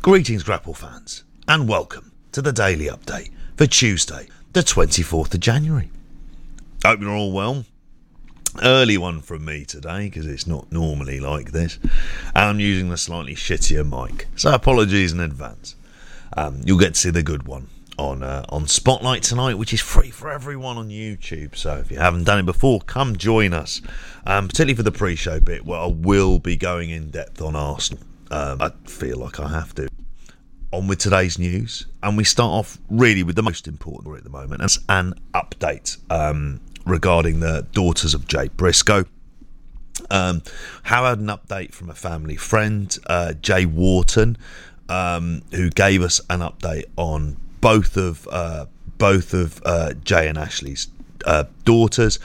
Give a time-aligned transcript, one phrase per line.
[0.00, 5.90] Greetings, Grapple fans, and welcome to the daily update for Tuesday, the 24th of January.
[6.86, 7.64] Hope you're all well.
[8.62, 12.96] Early one from me today because it's not normally like this, and I'm using the
[12.96, 15.74] slightly shittier mic, so apologies in advance.
[16.36, 19.80] Um, you'll get to see the good one on uh, on Spotlight tonight, which is
[19.80, 21.56] free for everyone on YouTube.
[21.56, 23.82] So if you haven't done it before, come join us.
[24.24, 28.04] Um, particularly for the pre-show bit, where I will be going in depth on Arsenal.
[28.30, 29.88] Um, I feel like I have to.
[30.70, 34.30] On with today's news, and we start off really with the most important at the
[34.30, 39.06] moment, as an update um, regarding the daughters of Jay Briscoe.
[40.10, 40.42] Um,
[40.82, 44.36] how had an update from a family friend, uh, Jay Wharton,
[44.90, 48.66] um, who gave us an update on both of uh,
[48.98, 50.88] both of uh, Jay and Ashley's
[51.24, 52.18] uh, daughters.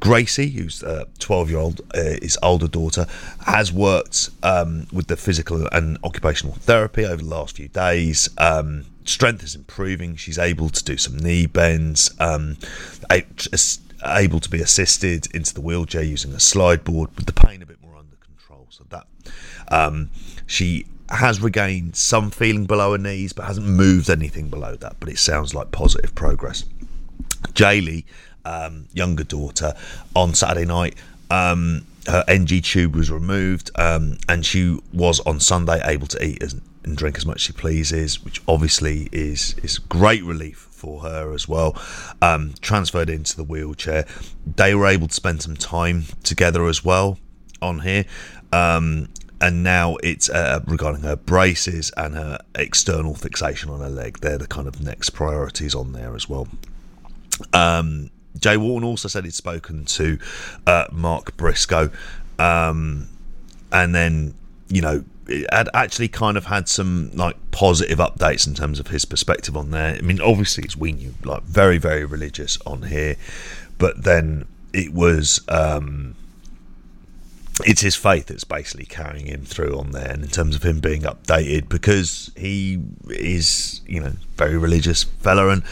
[0.00, 3.06] Gracie, who's a 12 year old, uh, his older daughter,
[3.46, 8.28] has worked um, with the physical and occupational therapy over the last few days.
[8.38, 10.16] Um, strength is improving.
[10.16, 12.56] She's able to do some knee bends, um,
[14.04, 17.66] able to be assisted into the wheelchair using a slide board with the pain a
[17.66, 18.66] bit more under control.
[18.70, 19.06] So that
[19.68, 20.10] um,
[20.46, 24.96] she has regained some feeling below her knees, but hasn't moved anything below that.
[24.98, 26.64] But it sounds like positive progress.
[27.54, 28.04] Jaylee
[28.44, 29.74] um, younger daughter
[30.14, 30.94] on Saturday night.
[31.30, 36.42] Um, her NG tube was removed, um, and she was on Sunday able to eat
[36.84, 41.32] and drink as much as she pleases, which obviously is is great relief for her
[41.32, 41.80] as well.
[42.20, 44.04] Um, transferred into the wheelchair,
[44.56, 47.18] they were able to spend some time together as well
[47.60, 48.04] on here.
[48.52, 49.08] Um,
[49.40, 54.18] and now it's uh, regarding her braces and her external fixation on her leg.
[54.20, 56.46] They're the kind of next priorities on there as well.
[57.52, 60.18] Um, Jay Wharton also said he'd spoken to
[60.66, 61.90] uh, Mark Briscoe,
[62.38, 63.08] um,
[63.70, 64.34] and then
[64.68, 65.04] you know
[65.50, 69.70] had actually kind of had some like positive updates in terms of his perspective on
[69.70, 69.94] there.
[69.94, 73.16] I mean, obviously, as we knew, like very very religious on here,
[73.78, 75.40] but then it was.
[75.48, 76.16] Um,
[77.66, 80.80] it's his faith that's basically carrying him through on there, and in terms of him
[80.80, 85.62] being updated, because he is, you know, very religious fella, and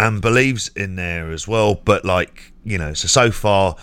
[0.00, 1.74] and believes in there as well.
[1.74, 3.76] But like you know, so so far,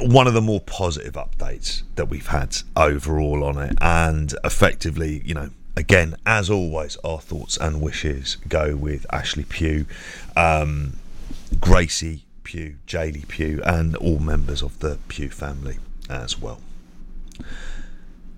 [0.00, 5.34] one of the more positive updates that we've had overall on it, and effectively, you
[5.34, 9.84] know, again as always, our thoughts and wishes go with Ashley Pugh,
[10.36, 10.96] um,
[11.60, 15.76] Gracie Pugh, Jaylee Pugh, and all members of the Pugh family
[16.08, 16.60] as well.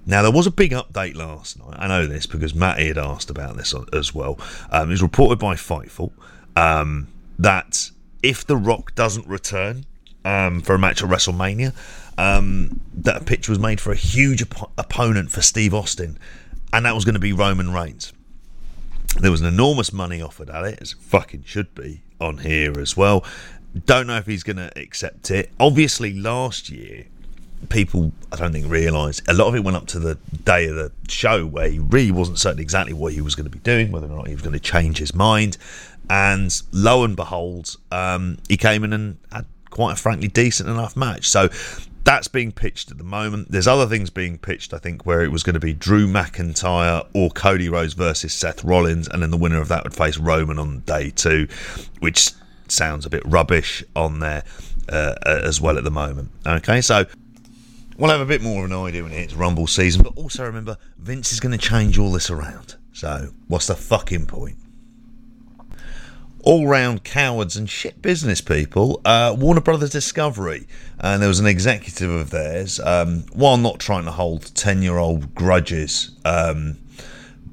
[0.05, 1.77] Now, there was a big update last night.
[1.79, 4.39] I know this because Matty had asked about this as well.
[4.71, 6.13] Um, it was reported by Fightful
[6.59, 7.09] um,
[7.39, 7.91] that
[8.23, 9.87] if The Rock doesn't return
[10.25, 11.73] um, for a match at WrestleMania,
[12.19, 16.19] um, that a pitch was made for a huge op- opponent for Steve Austin,
[16.73, 18.13] and that was going to be Roman Reigns.
[19.21, 22.79] There was an enormous money offered at it, as it fucking should be on here
[22.79, 23.25] as well.
[23.87, 25.51] Don't know if he's going to accept it.
[25.61, 27.07] Obviously, last year
[27.69, 30.15] people I don't think realised a lot of it went up to the
[30.45, 33.51] day of the show where he really wasn't certain exactly what he was going to
[33.51, 35.59] be doing, whether or not he was going to change his mind.
[36.11, 40.97] And lo and behold, um, he came in and had quite a frankly decent enough
[40.97, 41.29] match.
[41.29, 41.49] So
[42.05, 43.51] that's being pitched at the moment.
[43.51, 47.07] There's other things being pitched, I think, where it was going to be Drew McIntyre
[47.13, 50.59] or Cody Rhodes versus Seth Rollins, and then the winner of that would face Roman
[50.59, 51.49] on day two,
[51.99, 52.31] which
[52.69, 54.45] sounds a bit rubbish on there
[54.89, 56.31] uh, as well at the moment.
[56.47, 57.05] Okay, so
[57.99, 60.45] we'll have a bit more of an idea when it hits Rumble season, but also
[60.45, 62.77] remember, Vince is going to change all this around.
[62.93, 64.57] So, what's the fucking point?
[66.45, 69.01] All round cowards and shit business people.
[69.05, 70.67] Uh, Warner Brothers Discovery,
[70.99, 74.97] and there was an executive of theirs, um, while not trying to hold 10 year
[74.97, 76.79] old grudges um,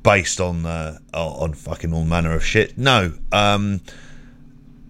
[0.03, 2.77] based on uh, on fucking all manner of shit.
[2.77, 3.13] No.
[3.31, 3.81] Um,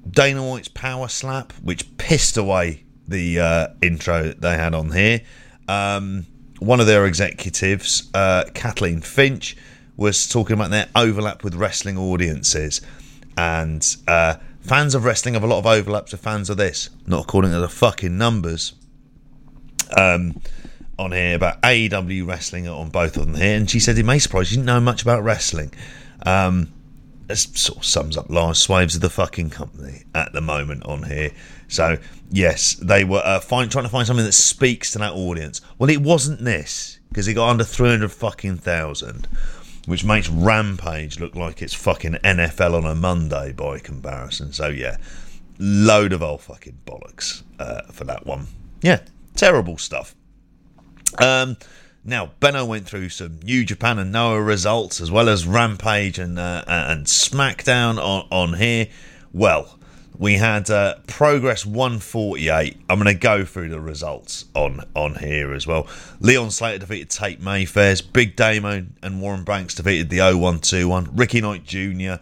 [0.08, 5.22] Dana White's Power Slap, which pissed away the uh, intro that they had on here.
[5.68, 6.28] Um,
[6.60, 9.58] one of their executives, uh, Kathleen Finch,
[9.98, 12.82] was talking about their overlap with wrestling audiences.
[13.38, 17.24] And uh, fans of wrestling have a lot of overlaps with fans of this, not
[17.24, 18.74] according to the fucking numbers.
[19.96, 20.42] Um,
[20.98, 24.20] on here about AEW wrestling on both of them here, and she said it may
[24.20, 25.72] surprise you didn't know much about wrestling.
[26.26, 26.72] Um,
[27.28, 31.04] this sort of sums up large swathes of the fucking company at the moment on
[31.04, 31.32] here.
[31.68, 31.98] So
[32.30, 35.62] yes, they were uh, find, trying to find something that speaks to that audience.
[35.78, 39.28] Well, it wasn't this because it got under three hundred fucking thousand,
[39.88, 44.54] which makes Rampage look like it's fucking NFL on a Monday by comparison.
[44.54, 44.98] So yeah,
[45.58, 48.48] load of old fucking bollocks uh, for that one.
[48.82, 49.02] Yeah,
[49.36, 50.16] terrible stuff.
[51.20, 51.58] Um,
[52.08, 56.38] now, Benno went through some New Japan and Noah results as well as Rampage and
[56.38, 58.88] uh, and SmackDown on, on here.
[59.34, 59.80] Well,
[60.16, 62.78] we had uh, Progress 148.
[62.88, 65.88] I'm going to go through the results on on here as well.
[66.20, 68.02] Leon Slater defeated Tate Mayfairs.
[68.02, 71.10] Big Damo and Warren Banks defeated the 0121.
[71.16, 72.16] Ricky Knight Jr.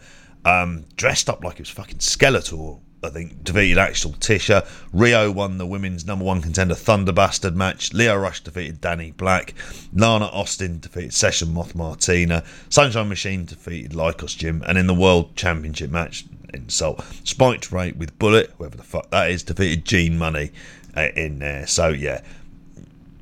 [0.46, 4.62] Um, dressed up like it was fucking Skeletor I think, defeated Axel Tischer.
[4.92, 7.92] Rio won the women's number one contender Thunder Bastard match.
[7.92, 9.54] Leo Rush defeated Danny Black.
[9.92, 12.42] Lana Austin defeated Session Moth Martina.
[12.68, 14.62] Sunshine Machine defeated Lykos Gym.
[14.66, 19.30] And in the World Championship match, insult, Spiked Ray with Bullet, whoever the fuck that
[19.30, 20.50] is, defeated Gene Munny
[20.96, 21.66] uh, in there.
[21.66, 22.22] So, yeah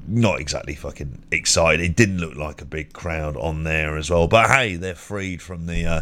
[0.06, 1.84] not exactly fucking excited.
[1.84, 4.26] It didn't look like a big crowd on there as well.
[4.26, 6.00] But hey, they're freed from the uh,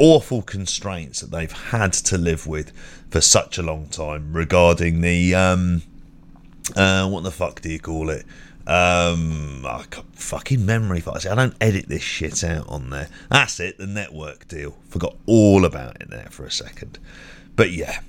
[0.00, 2.72] awful constraints that they've had to live with
[3.10, 5.82] for such a long time regarding the um,
[6.74, 8.24] uh, what the fuck do you call it?
[8.66, 11.26] Um, I fucking memory files.
[11.26, 13.08] I don't edit this shit out on there.
[13.28, 14.76] That's it, the network deal.
[14.88, 16.98] Forgot all about it there for a second.
[17.56, 18.00] But yeah,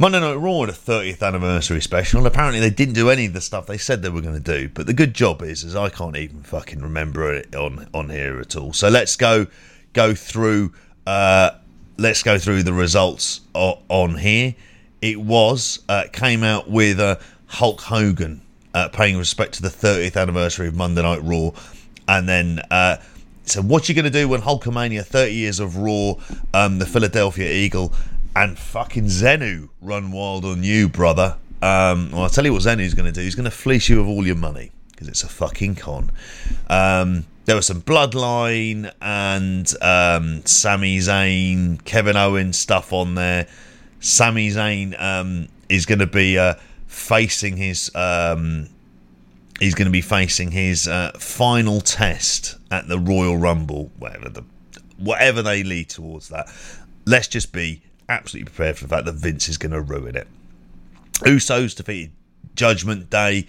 [0.00, 3.34] Monday Night Raw had a 30th anniversary special, and apparently they didn't do any of
[3.34, 4.66] the stuff they said they were going to do.
[4.70, 8.40] But the good job is, is I can't even fucking remember it on on here
[8.40, 8.72] at all.
[8.72, 9.46] So let's go
[9.92, 10.72] go through.
[11.06, 11.50] Uh,
[11.98, 14.54] let's go through the results on here.
[15.02, 17.16] It was uh, came out with uh,
[17.48, 18.40] Hulk Hogan
[18.72, 21.50] uh, paying respect to the 30th anniversary of Monday Night Raw,
[22.08, 22.96] and then uh,
[23.44, 26.14] so what you going to do when Hulkamania 30 years of Raw,
[26.54, 27.92] um, the Philadelphia Eagle
[28.34, 31.36] and fucking Xenu run wild on you, brother.
[31.62, 33.20] Um, well, I'll tell you what Xenu's going to do.
[33.20, 36.10] He's going to fleece you of all your money because it's a fucking con.
[36.68, 43.46] Um, there was some Bloodline and um, Sami Zayn, Kevin Owens stuff on there.
[44.00, 46.54] Sami Zayn um, is going to be uh,
[46.86, 47.90] facing his.
[47.94, 48.68] Um,
[49.58, 54.44] he's going to be facing his uh, final test at the Royal Rumble, whatever the,
[54.96, 56.48] whatever they lead towards that.
[57.04, 60.28] Let's just be absolutely prepared for the fact that Vince is going to ruin it.
[61.20, 62.12] Usos defeated
[62.54, 63.46] Judgment Day,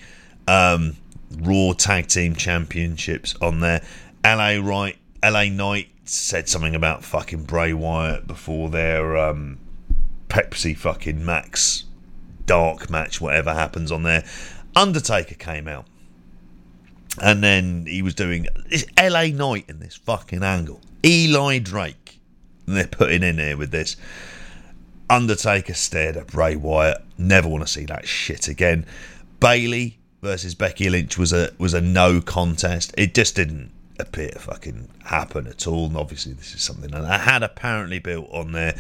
[0.48, 0.96] um,
[1.40, 3.84] Raw Tag Team Championships on there.
[4.24, 9.60] LA Right, LA Knight said something about fucking Bray Wyatt before their um,
[10.30, 11.86] Pepsi fucking Max
[12.46, 14.26] dark match, whatever happens on there.
[14.76, 15.86] Undertaker came out.
[17.22, 20.82] And then he was doing this LA Knight in this fucking angle.
[21.06, 22.20] Eli Drake.
[22.68, 23.96] And they're putting in here with this.
[25.12, 27.04] Undertaker stared at Bray Wyatt.
[27.18, 28.86] Never want to see that shit again.
[29.42, 32.94] Bayley versus Becky Lynch was a was a no contest.
[32.98, 35.88] It just didn't appear to fucking happen at all.
[35.88, 38.76] And obviously, this is something that I had apparently built on there.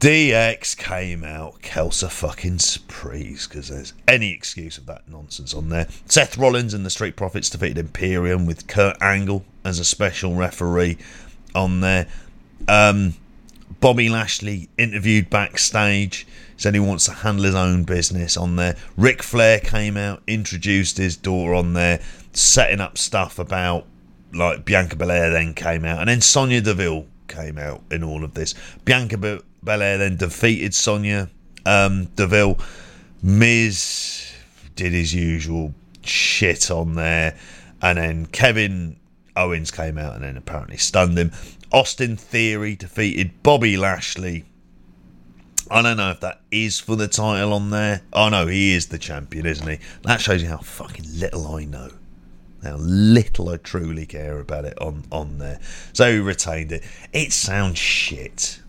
[0.00, 5.88] DX came out, Kelsa fucking surprise, because there's any excuse of that nonsense on there.
[6.06, 10.96] Seth Rollins and the Street Profits defeated Imperium with Kurt Angle as a special referee
[11.54, 12.08] on there.
[12.66, 13.12] Um,
[13.80, 18.76] Bobby Lashley interviewed backstage, said he wants to handle his own business on there.
[18.96, 22.00] Ric Flair came out, introduced his daughter on there,
[22.32, 23.86] setting up stuff about
[24.32, 28.34] like Bianca Belair then came out, and then Sonya Deville came out in all of
[28.34, 28.54] this.
[28.84, 31.30] Bianca Belair then defeated Sonya
[31.66, 32.58] um, Deville.
[33.22, 34.32] Miz
[34.76, 37.36] did his usual shit on there,
[37.82, 38.96] and then Kevin
[39.36, 41.32] Owens came out and then apparently stunned him.
[41.72, 44.44] Austin Theory defeated Bobby Lashley.
[45.70, 48.02] I don't know if that is for the title on there.
[48.12, 49.78] Oh no, he is the champion, isn't he?
[50.02, 51.90] That shows you how fucking little I know.
[52.64, 55.60] How little I truly care about it on, on there.
[55.92, 56.82] So he retained it.
[57.12, 58.60] It sounds shit.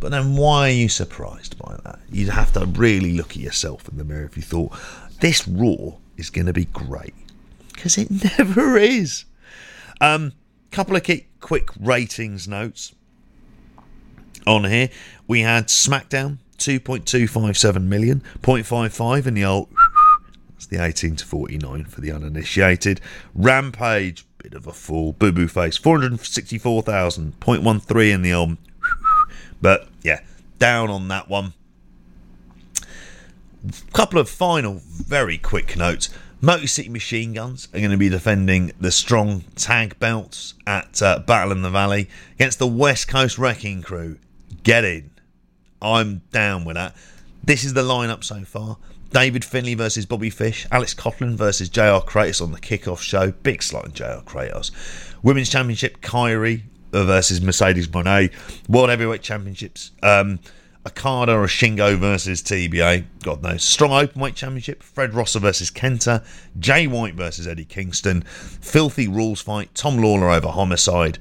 [0.00, 2.00] But then why are you surprised by that?
[2.10, 4.72] You'd have to really look at yourself in the mirror if you thought,
[5.20, 7.14] this Raw is going to be great.
[7.72, 9.26] Because it never is.
[10.00, 10.32] Um,
[10.70, 11.06] couple of
[11.40, 12.94] quick ratings notes
[14.46, 14.90] on here.
[15.26, 19.68] We had SmackDown 2.257 million, 0.55 in the old.
[20.50, 23.00] That's the 18 to 49 for the uninitiated.
[23.34, 25.12] Rampage, bit of a fool.
[25.12, 28.56] Boo Boo Face, 464,000, 0.13 in the old.
[29.60, 30.20] But yeah,
[30.58, 31.52] down on that one.
[33.92, 36.08] couple of final, very quick notes.
[36.42, 41.18] Motor City Machine Guns are going to be defending the strong tag belts at uh,
[41.20, 44.18] Battle in the Valley against the West Coast Wrecking Crew.
[44.62, 45.10] Get in.
[45.80, 46.94] I'm down with that.
[47.42, 48.76] This is the lineup so far.
[49.10, 53.30] David Finlay versus Bobby Fish, Alex Coughlin versus JR Kratos on the kickoff show.
[53.30, 54.72] Big slot in JR Kratos.
[55.22, 58.30] Women's Championship, Kairi versus Mercedes Moné.
[58.68, 60.38] World Heavyweight Championships, um,
[60.86, 63.04] Okada or Shingo versus TBA.
[63.22, 63.64] God knows.
[63.64, 66.24] Strong Openweight Championship, Fred Rosser versus Kenta.
[66.58, 68.22] Jay White versus Eddie Kingston.
[68.22, 71.18] Filthy Rules fight, Tom Lawlor over Homicide.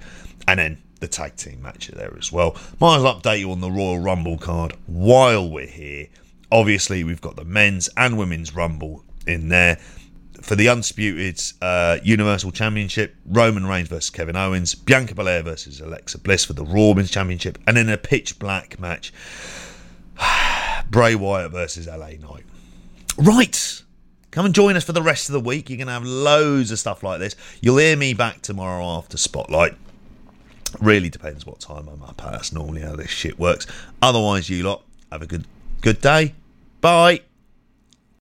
[0.47, 2.55] And then the tag team match there as well.
[2.79, 6.07] Might as well update you on the Royal Rumble card while we're here.
[6.51, 9.79] Obviously, we've got the men's and women's Rumble in there.
[10.41, 16.19] For the undisputed uh, Universal Championship, Roman Reigns versus Kevin Owens, Bianca Belair versus Alexa
[16.19, 19.13] Bliss for the Raw Women's Championship, and in a pitch black match,
[20.89, 22.45] Bray Wyatt versus LA Knight.
[23.17, 23.83] Right,
[24.31, 25.69] come and join us for the rest of the week.
[25.69, 27.35] You're going to have loads of stuff like this.
[27.61, 29.75] You'll hear me back tomorrow after Spotlight.
[30.81, 32.33] Really depends what time I'm up at.
[32.33, 33.65] That's normally how this shit works.
[34.01, 35.45] Otherwise, you lot have a good
[35.81, 36.33] good day.
[36.81, 37.21] Bye.